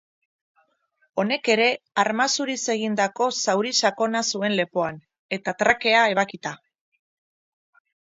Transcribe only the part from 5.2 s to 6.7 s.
eta trakea ebakita.